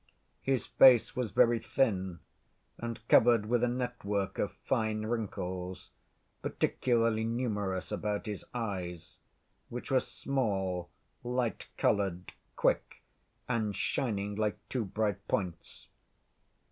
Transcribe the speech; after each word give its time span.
His 0.41 0.65
face 0.65 1.15
was 1.15 1.29
very 1.29 1.59
thin 1.59 2.21
and 2.79 3.07
covered 3.07 3.45
with 3.45 3.63
a 3.63 3.67
network 3.67 4.39
of 4.39 4.51
fine 4.53 5.05
wrinkles, 5.05 5.91
particularly 6.41 7.23
numerous 7.23 7.91
about 7.91 8.25
his 8.25 8.43
eyes, 8.51 9.19
which 9.69 9.91
were 9.91 9.99
small, 9.99 10.89
light‐colored, 11.23 12.29
quick, 12.55 13.03
and 13.47 13.75
shining 13.75 14.33
like 14.33 14.57
two 14.69 14.85
bright 14.85 15.27
points. 15.27 15.87